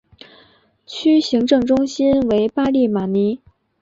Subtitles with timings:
[0.87, 3.39] 区行政中心为巴利马尼。